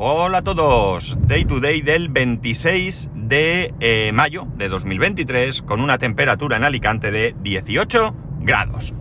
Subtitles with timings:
[0.00, 5.98] Hola a todos, Day to Day del 26 de eh, mayo de 2023 con una
[5.98, 8.94] temperatura en Alicante de 18 grados.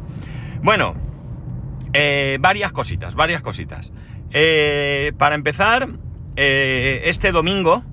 [0.63, 0.95] Bueno,
[1.93, 3.91] eh, varias cositas, varias cositas.
[4.31, 5.87] Eh, para empezar,
[6.35, 7.83] este domingo,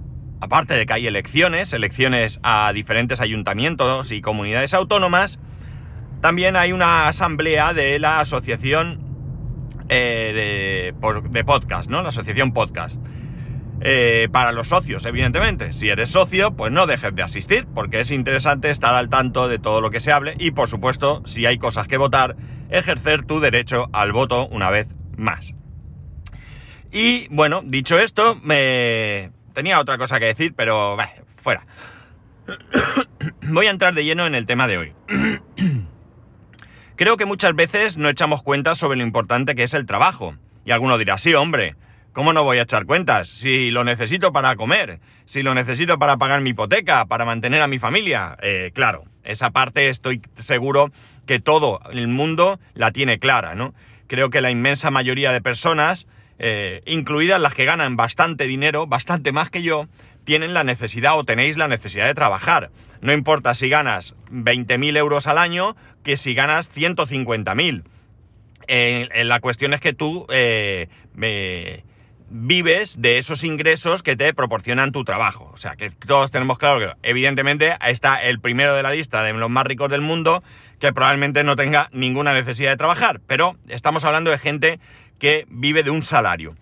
[0.41, 5.39] aparte de que hay elecciones, elecciones a diferentes ayuntamientos y comunidades autónomas,
[6.23, 9.04] también hay una asamblea de la Asociación
[9.89, 10.95] de,
[11.31, 12.03] de, Podcast, ¿no?
[12.03, 13.01] La Asociación Podcast.
[13.81, 15.73] Eh, para los socios, evidentemente.
[15.73, 19.59] Si eres socio, pues no dejes de asistir, porque es interesante estar al tanto de
[19.59, 22.37] todo lo que se hable y, por supuesto, si hay cosas que votar,
[22.71, 25.53] ejercer tu derecho al voto una vez más.
[26.93, 30.96] Y bueno, dicho esto, me tenía otra cosa que decir, pero
[31.43, 31.67] fuera.
[33.43, 34.93] Voy a entrar de lleno en el tema de hoy.
[36.97, 40.34] Creo que muchas veces no echamos cuenta sobre lo importante que es el trabajo.
[40.64, 41.77] Y alguno dirá, sí, hombre,
[42.14, 43.27] ¿Cómo no voy a echar cuentas?
[43.27, 47.67] Si lo necesito para comer, si lo necesito para pagar mi hipoteca, para mantener a
[47.67, 48.36] mi familia.
[48.41, 50.92] Eh, claro, esa parte estoy seguro
[51.27, 53.75] que todo el mundo la tiene clara, ¿no?
[54.06, 56.06] Creo que la inmensa mayoría de personas,
[56.39, 59.89] eh, incluidas las que ganan bastante dinero, bastante más que yo,
[60.23, 62.70] tienen la necesidad o tenéis la necesidad de trabajar.
[63.05, 67.85] No importa si ganas 20.000 euros al año que si ganas 150.000.
[68.67, 70.27] Eh, la cuestión es que tú
[72.31, 75.51] vives de esos ingresos que te proporcionan tu trabajo.
[75.53, 79.35] O sea, que todos tenemos claro que evidentemente está el primero de la lista de
[79.35, 80.43] los más ricos del mundo
[80.81, 84.81] que probablemente no tenga ninguna necesidad de trabajar, pero estamos hablando de gente
[85.19, 86.57] que vive de un salario.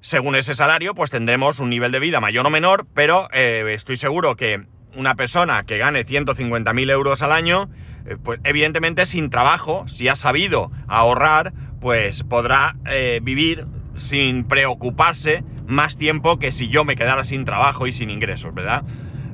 [0.00, 3.96] Según ese salario, pues tendremos un nivel de vida mayor o menor, pero eh, estoy
[3.96, 7.68] seguro que una persona que gane 150.000 euros al año,
[8.06, 13.66] eh, pues evidentemente sin trabajo, si ha sabido ahorrar, pues podrá eh, vivir
[13.96, 18.82] sin preocuparse más tiempo que si yo me quedara sin trabajo y sin ingresos, ¿verdad?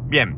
[0.04, 0.36] Bien,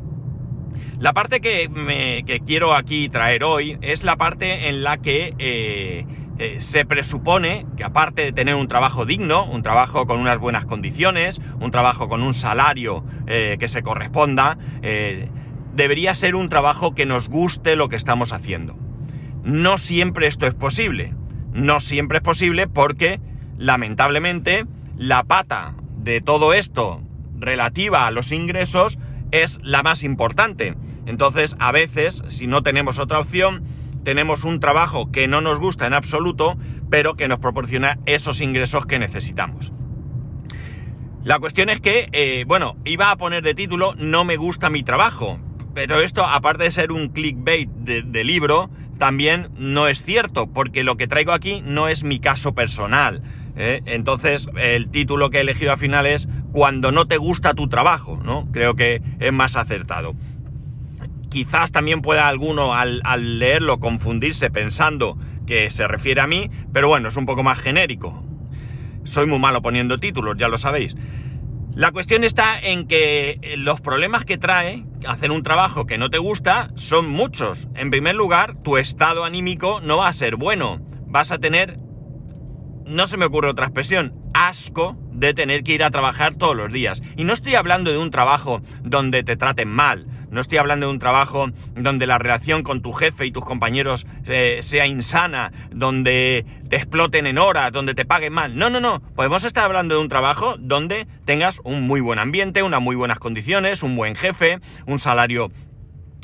[0.99, 6.05] la parte que, me, quiero aquí traer hoy es la parte en la que eh,
[6.39, 10.65] eh, se presupone que aparte de tener un trabajo digno, un trabajo con unas buenas
[10.65, 14.57] condiciones, un trabajo con un salario eh, que se corresponda,
[15.73, 18.75] debería ser un trabajo que nos guste lo que estamos haciendo.
[19.43, 21.13] No siempre esto es posible.
[21.53, 23.19] No siempre es posible porque
[23.57, 24.65] lamentablemente,
[24.97, 27.01] la pata de todo esto
[27.37, 28.97] relativa a los ingresos
[29.31, 30.75] es la más importante.
[31.05, 33.63] Entonces, a veces, si no tenemos otra opción,
[34.03, 36.57] tenemos un trabajo que no nos gusta en absoluto,
[36.89, 39.71] pero que nos proporciona esos ingresos que necesitamos.
[41.23, 44.83] La cuestión es que, eh, bueno, iba a poner de título No me gusta mi
[44.83, 45.39] trabajo,
[45.73, 50.97] pero esto, aparte de ser un clickbait de libro, también no es cierto, porque lo
[50.97, 53.21] que traigo aquí no es mi caso personal.
[53.55, 53.81] ¿eh?
[53.85, 58.19] Entonces, el título que he elegido al final es Cuando no te gusta tu trabajo,
[58.23, 58.47] ¿no?
[58.51, 60.13] Creo que es más acertado.
[61.33, 63.01] Quizás también pueda alguno al,
[63.39, 65.17] leerlo confundirse pensando
[65.47, 68.23] que se refiere a mí, pero bueno, es un poco más genérico.
[69.03, 70.95] Soy muy malo poniendo títulos, ya lo sabéis.
[71.73, 76.19] La cuestión está en que los problemas que trae hacer un trabajo que no te
[76.19, 77.67] gusta son muchos.
[77.73, 80.85] En primer lugar, tu estado anímico no va a ser bueno.
[81.07, 81.79] Vas a tener
[82.85, 86.71] no se me ocurre otra expresión, asco de tener que ir a trabajar todos los
[86.71, 87.01] días.
[87.17, 90.91] Y no estoy hablando de un trabajo donde te traten mal, no estoy hablando de
[90.91, 96.45] un trabajo donde la relación con tu jefe y tus compañeros eh, sea insana, donde
[96.69, 98.57] te exploten en horas, donde te paguen mal.
[98.57, 99.01] No, no, no.
[99.15, 103.19] Podemos estar hablando de un trabajo donde tengas un muy buen ambiente, unas muy buenas
[103.19, 105.51] condiciones, un buen jefe, un salario,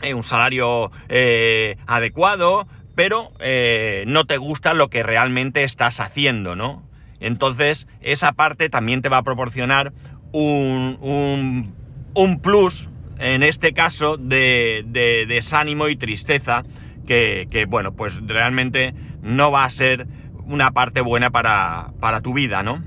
[0.01, 2.67] eh, un salario eh, adecuado,
[2.99, 6.83] pero eh, no te gusta lo que realmente estás haciendo, ¿no?
[7.21, 9.93] Entonces, esa parte también te va a proporcionar
[10.33, 11.73] un,
[12.13, 12.89] un, plus,
[13.19, 14.83] en este caso, de,
[15.27, 16.63] desánimo y tristeza,
[17.05, 20.07] que, bueno, pues realmente no va a ser
[20.45, 22.83] una parte buena para, para tu vida, ¿no?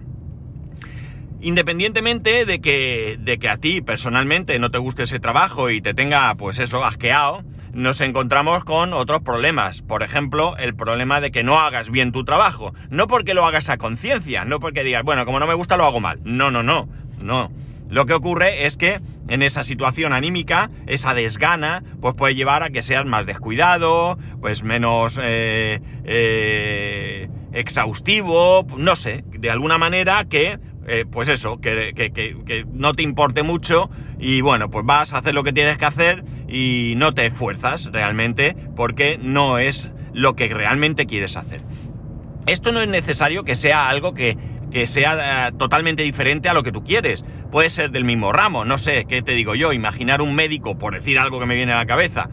[1.41, 5.93] Independientemente de que, de que a ti personalmente no te guste ese trabajo y te
[5.93, 7.43] tenga, pues eso, asqueado,
[7.73, 9.83] nos encontramos con otros problemas.
[9.83, 12.75] Por ejemplo, el problema de que no hagas bien tu trabajo.
[12.91, 15.85] No porque lo hagas a conciencia, no porque digas, bueno, como no me gusta lo
[15.85, 16.21] hago mal.
[16.25, 16.89] No, no, no,
[17.21, 17.51] no.
[17.89, 22.71] Lo que ocurre es que en esa situación anímica, esa desgana, pues puede llevar a
[22.71, 30.59] que seas más descuidado, pues menos eh, eh, exhaustivo, no sé, de alguna manera que
[30.87, 33.89] eh, pues eso, que, no te importe mucho
[34.19, 37.91] y bueno, pues vas a hacer lo que tienes que hacer y no te esfuerzas
[37.93, 41.63] realmente porque no es lo que realmente quieres hacer.
[42.47, 44.37] Esto no es necesario que sea algo que,
[44.73, 47.25] que sea totalmente diferente a lo que tú quieres.
[47.53, 49.75] Puede ser del mismo ramo, no sé, ¿qué te digo yo?
[49.75, 52.31] Imaginar un médico, por decir algo que me viene a la cabeza,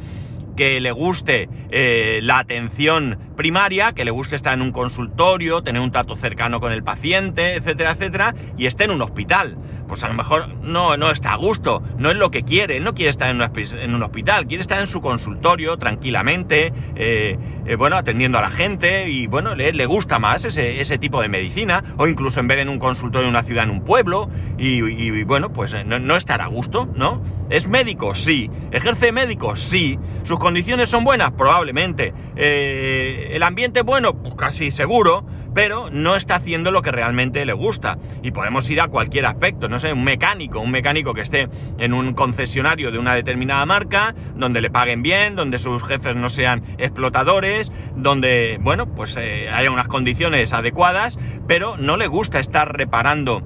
[0.55, 5.81] que le guste eh, la atención primaria, que le guste estar en un consultorio, tener
[5.81, 9.57] un trato cercano con el paciente, etcétera, etcétera, y esté en un hospital.
[9.89, 12.93] Pues a lo mejor no, no está a gusto, no es lo que quiere, no
[12.93, 17.37] quiere estar en, un hospital, quiere estar en su consultorio tranquilamente, eh,
[17.69, 21.83] eh, bueno, atendiendo a la gente y bueno, le, gusta más ese, tipo de medicina,
[21.97, 24.27] o incluso en vez de en un consultorio en una ciudad, en un pueblo,
[24.57, 27.21] y, bueno, pues no, no estará a gusto, ¿no?
[27.51, 28.15] ¿Es médico?
[28.15, 28.49] Sí.
[28.71, 29.55] ¿Ejerce médico?
[29.55, 29.99] Sí.
[30.23, 31.29] ¿Sus condiciones son buenas?
[31.33, 32.11] Probablemente.
[32.35, 34.15] Eh, ¿El ambiente bueno?
[34.15, 35.23] Pues casi seguro,
[35.53, 37.97] pero no está haciendo lo que realmente le gusta.
[38.23, 41.93] Y podemos ir a cualquier aspecto, no sé, un mecánico, un mecánico que esté en
[41.93, 46.63] un concesionario de una determinada marca, donde le paguen bien, donde sus jefes no sean
[46.77, 51.17] explotadores, donde, bueno, pues eh, haya unas condiciones adecuadas,
[51.47, 53.43] pero no le gusta estar reparando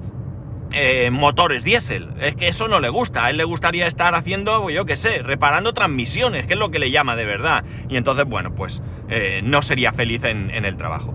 [0.76, 2.08] eh, motores diésel.
[2.20, 3.24] Es que eso no le gusta.
[3.24, 6.80] A él le gustaría estar haciendo, yo qué sé, reparando transmisiones, que es lo que
[6.80, 7.64] le llama de verdad.
[7.88, 11.14] Y entonces, bueno, pues eh, no sería feliz en, el trabajo.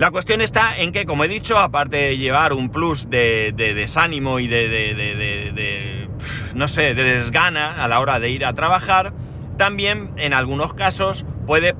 [0.00, 4.38] La cuestión está en que, como he dicho, aparte de llevar un plus de, desánimo
[4.38, 6.08] y de, de,
[6.54, 9.12] no sé, de desgana a la hora de ir a trabajar,
[9.58, 11.74] también en algunos casos puede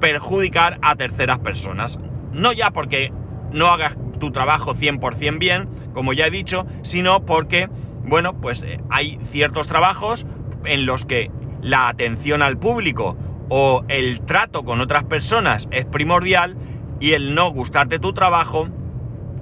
[0.00, 1.98] perjudicar a terceras personas.
[2.30, 3.10] No ya porque
[3.50, 7.68] no hagas tu trabajo 100% bien, como ya he dicho, sino porque,
[8.04, 10.24] bueno, pues eh, hay ciertos trabajos
[10.64, 13.16] en los que la atención al público
[13.48, 16.56] o el trato con otras personas es primordial
[17.00, 18.68] y el no gustarte tu trabajo,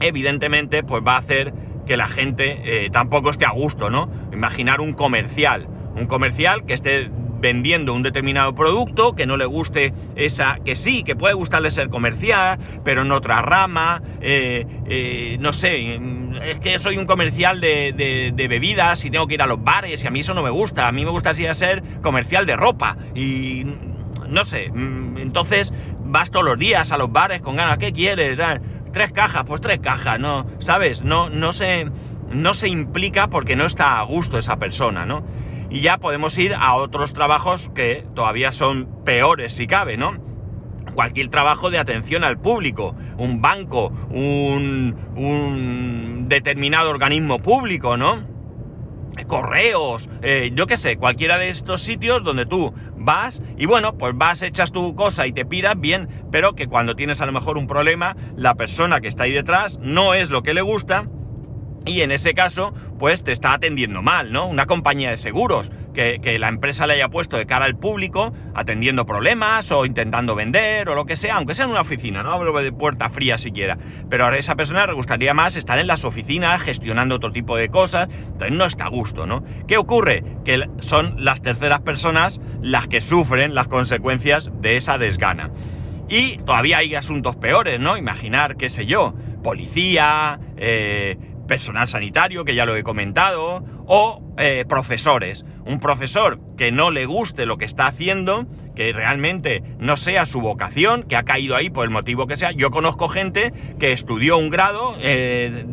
[0.01, 1.53] evidentemente, pues va a hacer
[1.87, 4.09] que la gente eh, tampoco esté a gusto, ¿no?
[4.33, 7.11] Imaginar un comercial, un comercial que esté
[7.45, 11.91] vendiendo un determinado producto, que no le guste esa, que sí, que puede gustarle ser
[11.91, 16.01] comercial, pero en otra rama, eh, eh, no sé,
[16.43, 20.07] es que soy un comercial de, bebidas y tengo que ir a los bares y
[20.07, 23.67] a mí eso no me gusta, a mí me gustaría ser comercial de ropa y
[24.27, 25.71] no sé, mm, entonces
[26.15, 28.39] vas todos los días a los bares con ganas, ¿qué quieres?
[28.93, 30.47] Tres cajas, pues tres cajas, ¿no?
[30.61, 31.03] ¿Sabes?
[31.03, 31.91] No, no se,
[32.31, 35.25] no se implica porque no está a gusto esa persona, ¿no?
[35.71, 40.17] Y ya podemos ir a otros trabajos que todavía son peores si cabe, ¿no?
[40.95, 48.23] Cualquier trabajo de atención al público, un banco, un, un determinado organismo público, ¿no?
[49.27, 52.73] Correos, eh, yo qué sé, cualquiera de estos sitios donde tú
[53.05, 56.97] vas y bueno, pues vas, echas tu cosa y te piras bien, pero que cuando
[56.97, 60.43] tienes a lo mejor un problema, la persona que está ahí detrás no es lo
[60.43, 61.09] que le gusta
[61.87, 64.47] y en ese caso, pues te está atendiendo mal, ¿no?
[64.47, 69.07] Una compañía de seguros que, la empresa le haya puesto de cara al público, atendiendo
[69.07, 72.53] problemas o intentando vender o lo que sea, aunque sea en una oficina, no hablo
[72.61, 73.79] de puerta fría siquiera.
[74.11, 77.69] Pero a esa persona le gustaría más estar en las oficinas gestionando otro tipo de
[77.69, 79.45] cosas, entonces no está a gusto, ¿no?
[79.67, 80.23] ¿Qué ocurre?
[80.45, 85.51] Que son las terceras personas las que sufren las consecuencias de esa desgana.
[86.09, 87.97] Y todavía hay asuntos peores, ¿no?
[87.97, 94.65] Imaginar, qué sé yo, policía, eh, personal sanitario, que ya lo he comentado, o eh,
[94.69, 95.45] profesores.
[95.65, 100.41] Un profesor que no le guste lo que está haciendo, que realmente no sea su
[100.41, 102.53] vocación, que ha caído ahí por el motivo que sea.
[102.53, 105.65] Yo conozco gente que estudió un grado eh,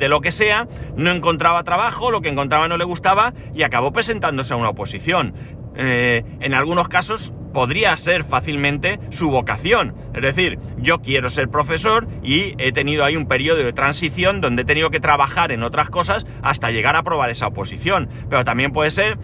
[0.00, 0.66] de lo que sea,
[0.96, 5.34] no encontraba trabajo, lo que encontraba no le gustaba y acabó presentándose a una oposición.
[5.76, 9.94] Eh, en algunos casos podría ser fácilmente su vocación.
[10.14, 14.62] Es decir, yo quiero ser profesor y he tenido ahí un periodo de transición donde
[14.62, 18.08] he tenido que trabajar en otras cosas hasta llegar a probar esa oposición.
[18.28, 19.18] Pero también puede ser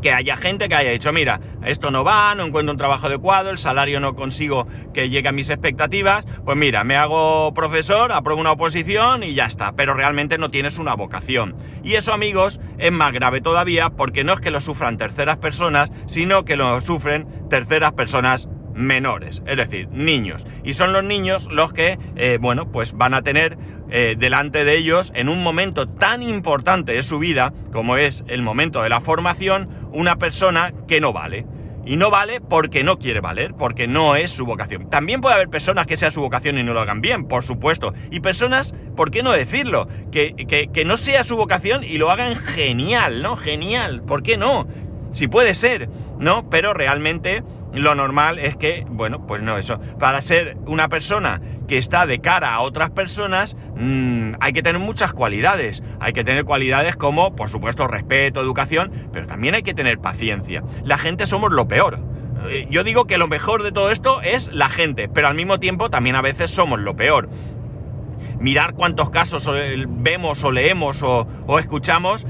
[0.00, 3.50] que haya gente que haya dicho, mira, esto no va, no encuentro un trabajo adecuado,
[3.50, 8.40] el salario no consigo que llegue a mis expectativas, pues mira, me hago profesor, apruebo
[8.40, 11.54] una oposición y ya está, pero realmente no tienes una vocación.
[11.82, 15.90] Y eso, amigos, es más grave todavía porque no es que lo sufran terceras personas,
[16.06, 20.46] sino que lo sufren terceras personas menores, es decir, niños.
[20.64, 23.58] Y son los niños los que, eh, bueno, pues van a tener
[23.90, 28.42] eh, delante de ellos en un momento tan importante de su vida como es el
[28.42, 31.44] momento de la formación, una persona que no vale.
[31.84, 34.90] Y no vale porque no quiere valer, porque no es su vocación.
[34.90, 37.94] También puede haber personas que sea su vocación y no lo hagan bien, por supuesto.
[38.10, 39.88] Y personas, ¿por qué no decirlo?
[40.12, 43.36] Que, que, que no sea su vocación y lo hagan genial, ¿no?
[43.36, 44.68] Genial, ¿por qué no?
[45.12, 46.48] Si puede ser, ¿no?
[46.50, 49.80] Pero realmente lo normal es que, bueno, pues no, eso.
[49.98, 51.40] Para ser una persona
[51.70, 55.84] que está de cara a otras personas, mm, hay que tener muchas cualidades.
[56.00, 60.64] Hay que tener cualidades como, por supuesto, respeto, educación, pero también hay que tener paciencia.
[60.82, 62.00] La gente somos lo peor.
[62.48, 65.60] Eh, yo digo que lo mejor de todo esto es la gente, pero al mismo
[65.60, 67.28] tiempo también a veces somos lo peor.
[68.40, 69.48] mirar cuántos casos
[69.86, 72.26] vemos o leemos o, escuchamos,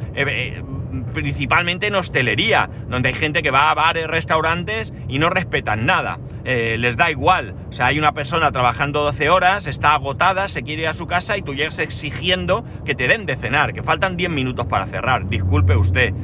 [1.13, 6.19] principalmente en hostelería, donde hay gente que va a bares, restaurantes y no respetan nada.
[6.45, 7.55] Eh, les da igual.
[7.69, 11.07] O sea, hay una persona trabajando 12 horas, está agotada, se quiere ir a su
[11.07, 14.87] casa y tú llegas exigiendo que te den de cenar, que faltan 10 minutos para
[14.87, 15.29] cerrar.
[15.29, 16.15] Disculpe usted,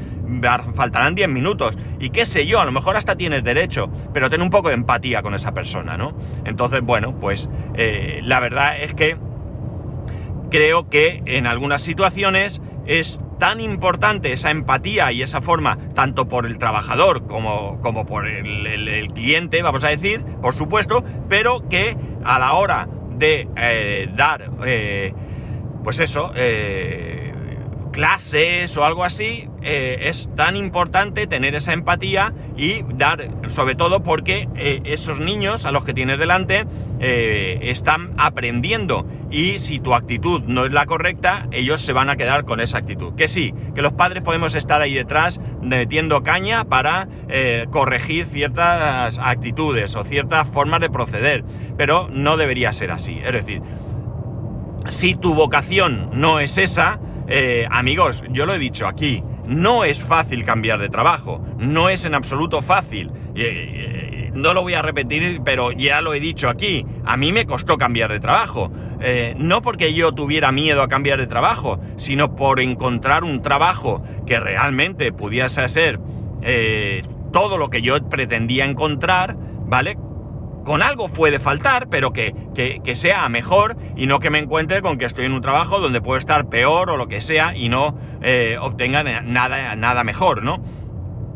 [0.75, 1.77] faltarán 10 minutos.
[2.01, 4.75] Y qué sé yo, a lo mejor hasta tienes derecho, pero ten un poco de
[4.75, 6.17] empatía con esa persona, ¿no?
[6.45, 9.17] Entonces, bueno, pues eh, la verdad es que
[10.51, 16.47] creo que en algunas situaciones es tan importante esa empatía y esa forma, tanto por
[16.47, 22.39] el trabajador como, como por el, cliente, vamos a decir, por supuesto, pero que a
[22.39, 25.15] la hora de eh, dar, eh,
[25.85, 27.33] pues eso, eh,
[27.97, 34.49] clases o algo así, es tan importante tener esa empatía y dar, sobre todo porque
[34.85, 36.67] esos niños a los que tienes delante
[37.01, 42.45] están aprendiendo y si tu actitud no es la correcta, ellos se van a quedar
[42.45, 43.15] con esa actitud.
[43.17, 49.19] Que sí, que los padres podemos estar ahí detrás metiendo caña para eh, corregir ciertas
[49.19, 51.45] actitudes o ciertas formas de proceder,
[51.77, 53.21] pero no debería ser así.
[53.25, 53.63] Es decir,
[54.89, 60.03] si tu vocación no es esa, eh, amigos, yo lo he dicho aquí, no es
[60.03, 63.11] fácil cambiar de trabajo, no es en absoluto fácil.
[63.35, 67.47] Eh, no lo voy a repetir, pero ya lo he dicho aquí, a mí me
[67.47, 68.71] costó cambiar de trabajo.
[69.01, 74.03] Eh, no porque yo tuviera miedo a cambiar de trabajo, sino por encontrar un trabajo
[74.27, 75.99] que realmente pudiese ser
[76.43, 77.03] eh,
[77.33, 79.99] todo lo que yo pretendía encontrar, ¿vale?
[80.67, 82.35] Con algo puede faltar, pero que,
[82.97, 86.19] sea mejor y no que me encuentre con que estoy en un trabajo donde puedo
[86.19, 90.65] estar peor o lo que sea y no eh, obtenga nada, nada mejor, ¿no?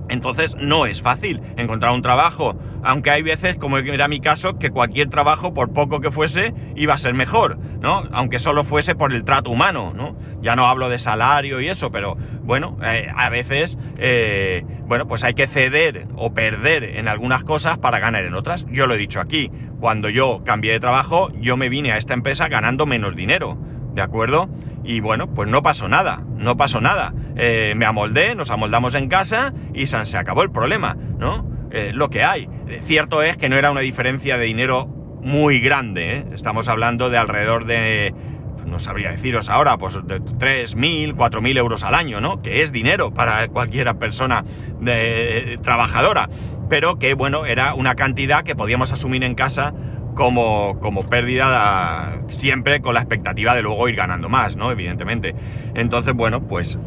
[0.08, 4.70] Entonces no es fácil encontrar un trabajo, aunque hay veces, como era mi caso, que
[4.70, 8.02] cualquier trabajo, por poco que fuese, iba a ser mejor, ¿no?
[8.10, 10.16] Aunque solo fuese por el trato humano, ¿no?
[10.42, 15.22] Ya no hablo de salario y eso, pero bueno, eh, a veces, eh, bueno, pues
[15.22, 18.66] hay que ceder o perder en algunas cosas para ganar en otras.
[18.72, 22.12] Yo lo he dicho aquí, cuando yo cambié de trabajo, yo me vine a esta
[22.12, 23.56] empresa ganando menos dinero,
[23.94, 24.50] ¿de acuerdo?
[24.82, 27.14] Y bueno, pues no pasó nada, no pasó nada.
[27.36, 31.48] Eh, me amoldé, nos amoldamos en casa y se acabó el problema, ¿no?
[31.70, 32.48] Eh, lo que hay.
[32.66, 34.86] Eh, cierto es que no era una diferencia de dinero
[35.22, 38.12] muy grande, Estamos hablando de alrededor de,
[38.70, 42.40] no sabría deciros ahora, pues de 3.000, 4.000 euros al año, ¿no?
[42.42, 44.44] Que es dinero para cualquier persona
[45.62, 46.28] trabajadora,
[46.68, 49.74] pero que, bueno, era una cantidad que podíamos asumir en casa
[50.14, 54.70] como, como pérdida siempre con la expectativa de luego ir ganando más, ¿no?
[54.70, 55.34] Evidentemente.
[55.74, 56.78] Entonces, bueno, pues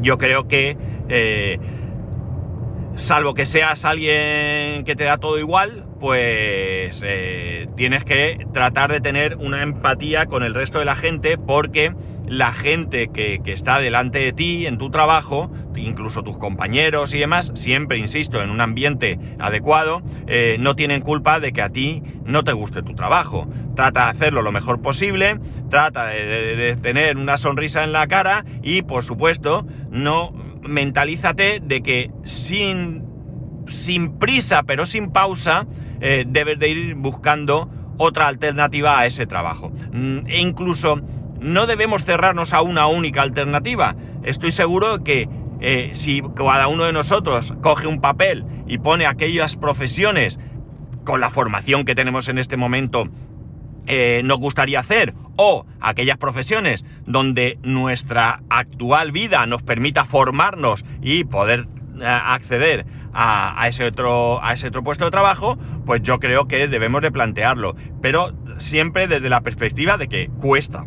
[0.00, 0.76] yo creo que,
[1.08, 1.58] eh,
[2.94, 9.00] salvo que seas alguien que te da todo igual, pues eh, tienes que tratar de
[9.00, 11.92] tener una empatía con el resto de la gente porque
[12.26, 17.52] la gente que, está delante de ti en tu trabajo, incluso tus compañeros y demás,
[17.54, 22.42] siempre, insisto, en un ambiente adecuado, eh, no tienen culpa de que a ti no
[22.42, 23.48] te guste tu trabajo.
[23.74, 25.38] Trata de hacerlo lo mejor posible,
[25.70, 32.10] trata de, tener una sonrisa en la cara y, por supuesto, no mentalízate de que
[32.24, 33.04] sin,
[33.68, 35.66] sin prisa pero sin pausa
[36.00, 39.70] eh, debes de ir buscando otra alternativa a ese trabajo.
[39.92, 41.00] Mm, e incluso
[41.40, 43.96] no debemos cerrarnos a una única alternativa.
[44.22, 45.28] Estoy seguro que
[45.60, 50.38] eh, si cada uno de nosotros coge un papel y pone aquellas profesiones
[51.04, 53.04] con la formación que tenemos en este momento
[53.86, 61.22] eh, nos gustaría hacer o aquellas profesiones donde nuestra actual vida nos permita formarnos y
[61.24, 61.68] poder
[62.00, 62.84] eh, acceder
[63.16, 67.10] a, ese otro, a ese otro puesto de trabajo, pues yo creo que debemos de
[67.10, 70.84] plantearlo, pero siempre desde la perspectiva de que cuesta.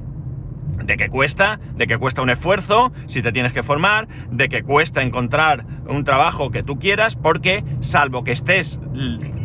[0.83, 4.63] De que cuesta, de que cuesta un esfuerzo si te tienes que formar, de que
[4.63, 8.79] cuesta encontrar un trabajo que tú quieras, porque salvo que estés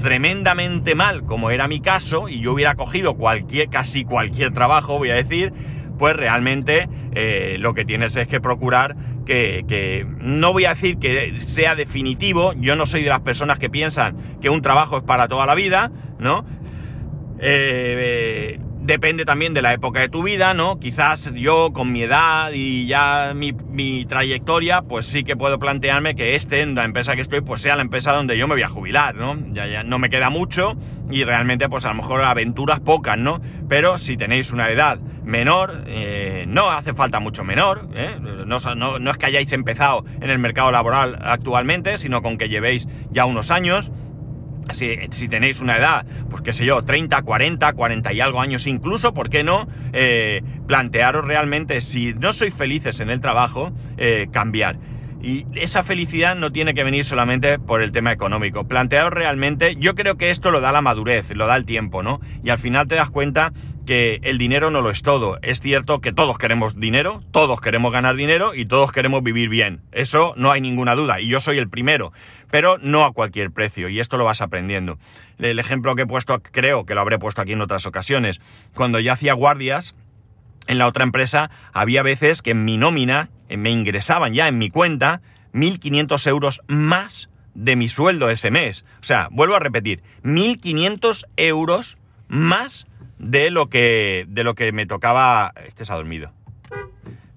[0.02, 5.10] tremendamente mal, como era mi caso, y yo hubiera cogido cualquier, casi cualquier trabajo, voy
[5.10, 5.52] a decir,
[5.98, 11.38] pues realmente eh, lo que tienes es que procurar que, no voy a decir que
[11.40, 15.28] sea definitivo, yo no soy de las personas que piensan que un trabajo es para
[15.28, 16.45] toda la vida, ¿no?
[17.38, 20.78] Eh, Depende también de la época de tu vida, ¿no?
[20.78, 26.34] Quizás yo con mi edad y ya mi, trayectoria, pues sí que puedo plantearme que
[26.34, 29.14] este, la empresa que estoy, pues sea la empresa donde yo me voy a jubilar,
[29.14, 29.38] ¿no?
[29.54, 30.74] Ya, ya no me queda mucho
[31.10, 33.40] y realmente pues a lo mejor aventuras pocas, ¿no?
[33.70, 38.18] Pero si tenéis una edad menor, eh, no hace falta mucho menor, ¿eh?
[38.20, 42.50] no, no, no es que hayáis empezado en el mercado laboral actualmente, sino con que
[42.50, 43.90] llevéis ya unos años
[44.73, 48.66] si, si, tenéis una edad, pues qué sé yo, 30, 40, 40 y algo años
[48.66, 54.28] incluso, ¿por qué no eh, plantearos realmente, si no sois felices en el trabajo, eh,
[54.30, 54.76] cambiar?
[55.25, 58.69] Y esa felicidad no tiene que venir solamente por el tema económico.
[58.69, 62.21] Plantearos realmente, yo creo que esto lo da la madurez, lo da el tiempo, ¿no?
[62.43, 63.54] Y al final te das cuenta
[63.87, 65.38] que el dinero no lo es todo.
[65.40, 69.81] Es cierto que todos queremos dinero, todos queremos ganar dinero y todos queremos vivir bien.
[69.93, 71.23] Eso no hay ninguna duda.
[71.23, 72.12] Y yo soy el primero.
[72.50, 73.88] Pero no a cualquier precio.
[73.88, 74.99] Y esto lo vas aprendiendo.
[75.38, 78.43] El ejemplo que he puesto, creo que lo habré puesto aquí en otras ocasiones.
[78.75, 79.95] Cuando yo hacía guardias
[80.66, 84.70] en la otra empresa, había veces que en mi nómina me ingresaban ya en mi
[84.70, 85.20] cuenta
[85.52, 88.84] 1.500 euros más de mi sueldo ese mes.
[89.00, 91.96] O sea, vuelvo a repetir, 1.500 euros
[92.28, 92.87] más
[93.18, 95.52] de lo que, de lo que me tocaba...
[95.66, 96.32] Este se ha dormido.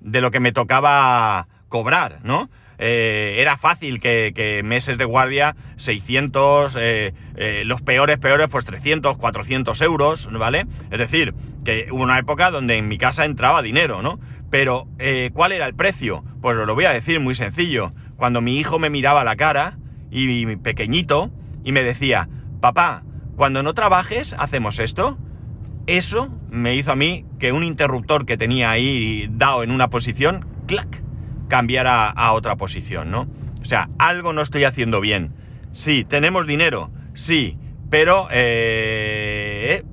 [0.01, 2.49] De lo que me tocaba cobrar, ¿no?
[2.79, 9.17] Eh, era fácil que, meses de guardia, 600, eh, eh, los peores, peores, pues 300,
[9.17, 10.65] 400 euros, ¿vale?
[10.91, 11.33] Es decir,
[11.65, 14.19] que hubo una época donde en mi casa entraba dinero, ¿no?
[14.49, 14.87] Pero,
[15.33, 16.23] ¿cuál era el precio?
[16.41, 17.93] Pues os lo voy a decir muy sencillo.
[18.15, 19.77] Cuando mi hijo me miraba la cara,
[20.09, 21.31] y pequeñito,
[21.63, 22.29] y me decía,
[22.61, 23.03] papá,
[23.35, 25.17] cuando no trabajes, hacemos esto.
[25.85, 30.45] Eso me hizo a mí que un interruptor que tenía ahí dado en una posición,
[30.65, 31.01] clac,
[31.47, 33.27] cambiara a otra posición, ¿no?
[33.61, 35.33] O sea, algo no estoy haciendo bien.
[35.71, 37.57] Sí, tenemos dinero, sí,
[37.89, 39.83] pero eh,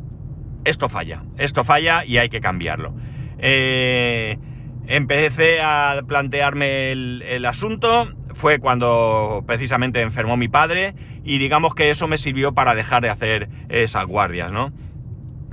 [0.64, 2.94] esto falla, esto falla y hay que cambiarlo.
[3.38, 4.38] Eh,
[4.86, 12.08] empecé a plantearme el asunto, fue cuando precisamente enfermó mi padre y digamos que eso
[12.08, 14.72] me sirvió para dejar de hacer esas guardias, ¿no?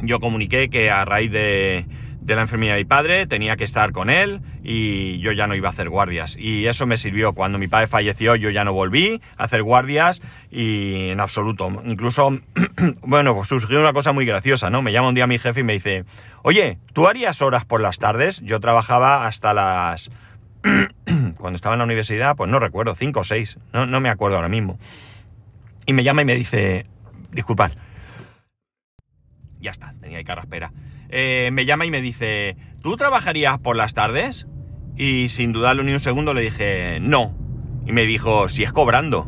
[0.03, 1.85] yo comuniqué que a raíz de,
[2.27, 5.69] la enfermedad de mi padre tenía que estar con él y yo ya no iba
[5.69, 6.37] a hacer guardias.
[6.37, 7.33] Y eso me sirvió.
[7.33, 11.81] Cuando mi padre falleció yo ya no volví a hacer guardias y en absoluto.
[11.85, 12.39] Incluso,
[13.01, 14.81] bueno, pues surgió una cosa muy graciosa, ¿no?
[14.81, 16.05] Me llama un día mi jefe y me dice,
[16.43, 18.41] oye, ¿tú harías horas por las tardes?
[18.41, 20.11] Yo trabajaba hasta las...
[21.37, 24.37] Cuando estaba en la universidad, pues no recuerdo, cinco o seis, no, no me acuerdo
[24.37, 24.79] ahora mismo.
[25.87, 26.85] Y me llama y me dice,
[27.31, 27.71] disculpad,
[29.59, 30.71] ya está, tenía ahí carraspera.
[31.11, 34.47] Eh, me llama y me dice, ¿tú trabajarías por las tardes?
[34.95, 37.35] Y sin dudarlo ni un segundo le dije, no.
[37.85, 39.27] Y me dijo, si es cobrando.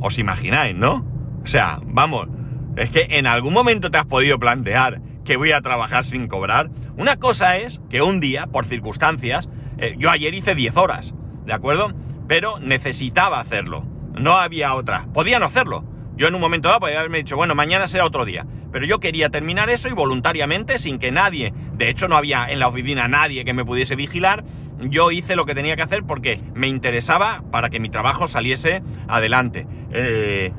[0.00, 1.04] Os imagináis, ¿no?
[1.42, 2.28] O sea, vamos,
[2.76, 6.70] es que en algún momento te has podido plantear que voy a trabajar sin cobrar.
[6.96, 11.14] Una cosa es que un día, por circunstancias, eh, yo ayer hice 10 horas,
[11.46, 11.92] ¿de acuerdo?
[12.28, 13.84] Pero necesitaba hacerlo.
[14.14, 15.06] No había otra.
[15.12, 15.84] Podía no hacerlo.
[16.16, 18.46] Yo en un momento dado podía haberme dicho, bueno, mañana será otro día.
[18.74, 22.58] Pero yo quería terminar eso y voluntariamente, sin que nadie, de hecho no había en
[22.58, 24.42] la oficina nadie que me pudiese vigilar,
[24.80, 28.82] yo hice lo que tenía que hacer porque me interesaba para que mi trabajo saliese
[29.06, 29.68] adelante.
[29.92, 30.52] Eh,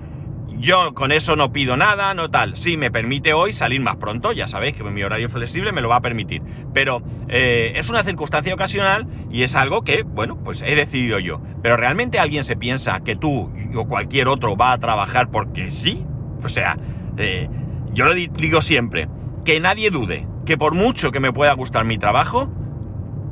[0.47, 2.55] yo con eso no pido nada, no tal.
[2.55, 5.89] Sí, me permite hoy salir más pronto, ya sabéis que mi horario flexible me lo
[5.89, 6.41] va a permitir.
[6.73, 11.41] Pero eh, es una circunstancia ocasional y es algo que, bueno, pues he decidido yo.
[11.61, 16.05] Pero realmente alguien se piensa que tú o cualquier otro va a trabajar porque sí.
[16.41, 16.77] O sea,
[17.17, 17.49] eh,
[17.95, 19.07] yo lo digo siempre,
[19.45, 22.49] que nadie dude que por mucho que me pueda gustar mi trabajo,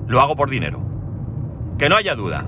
[0.08, 0.82] lo hago por dinero.
[1.78, 2.46] Que no haya duda.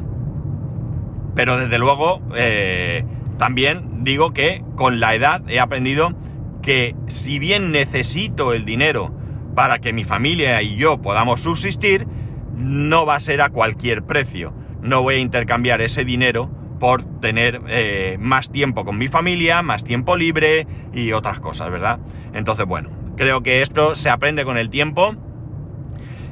[1.36, 3.06] Pero desde luego, eh,
[3.38, 6.14] también digo que con la edad he aprendido
[6.62, 9.14] que si bien necesito el dinero
[9.54, 12.08] para que mi familia y yo podamos subsistir,
[12.56, 14.54] no va a ser a cualquier precio.
[14.82, 19.84] No voy a intercambiar ese dinero por tener eh, más tiempo con mi familia, más
[19.84, 22.00] tiempo libre y otras cosas, ¿verdad?
[22.34, 25.16] Entonces, bueno, creo que esto se aprende con el tiempo.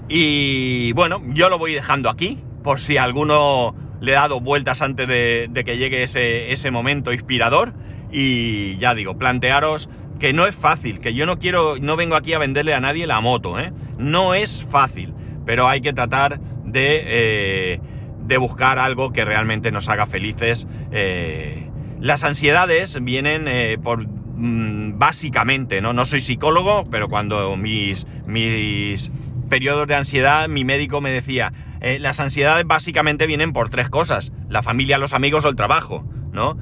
[0.09, 5.07] Y bueno, yo lo voy dejando aquí, por si alguno le ha dado vueltas antes
[5.07, 7.73] de, que llegue ese, ese momento inspirador.
[8.11, 12.33] Y ya digo, plantearos que no es fácil, que yo no quiero, no vengo aquí
[12.33, 13.73] a venderle a nadie la moto, ¿eh?
[13.97, 15.13] No es fácil,
[15.45, 17.79] pero hay que tratar de eh,
[18.25, 20.67] de buscar algo que realmente nos haga felices.
[20.91, 25.93] Eh, las ansiedades vienen eh, por mm, básicamente, ¿no?
[25.93, 29.11] No soy psicólogo, pero cuando mis, mis
[29.49, 34.31] periodos de ansiedad, mi médico me decía, eh, las ansiedades básicamente vienen por tres cosas,
[34.49, 36.05] la familia, los amigos o el trabajo.
[36.33, 36.57] ¿no?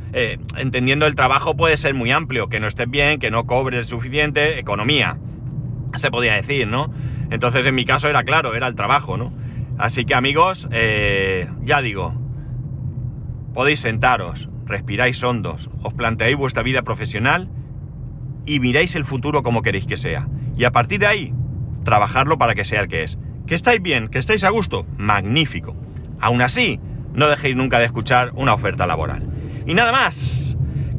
[0.58, 4.60] entendiendo el trabajo puede ser muy amplio, que no estés bien, que no cobres suficiente,
[4.60, 5.18] economía,
[5.96, 6.94] se podía decir, ¿no?
[7.30, 9.32] Entonces en mi caso era claro, era el trabajo, ¿no?
[9.82, 12.14] Así que amigos, eh, ya digo,
[13.56, 17.50] podéis sentaros, respiráis hondos, os planteáis vuestra vida profesional
[18.46, 20.28] y miráis el futuro como queréis que sea.
[20.56, 21.34] Y a partir de ahí,
[21.84, 23.18] trabajarlo para que sea el que es.
[23.48, 24.10] ¿Que estáis bien?
[24.10, 24.86] ¿Que estáis a gusto?
[25.00, 25.76] Magnífico.
[26.20, 26.80] Aún así,
[27.16, 29.28] no dejéis nunca de escuchar una oferta laboral.
[29.66, 30.51] Y nada más.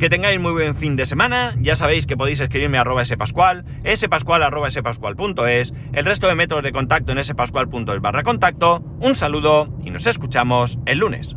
[0.02, 1.54] Que tengáis muy buen fin de semana.
[1.60, 6.64] Ya sabéis que podéis escribirme a arroba spascual, spascual arroba spascual.es, el resto de métodos
[6.64, 8.80] de contacto en spascual.es barra contacto.
[8.98, 11.36] Un saludo y nos escuchamos el lunes.